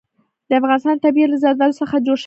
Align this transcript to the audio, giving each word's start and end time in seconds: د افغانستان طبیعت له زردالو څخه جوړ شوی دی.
د 0.49 0.51
افغانستان 0.59 0.95
طبیعت 1.05 1.29
له 1.31 1.37
زردالو 1.43 1.79
څخه 1.81 1.95
جوړ 2.05 2.15
شوی 2.15 2.19
دی. 2.19 2.19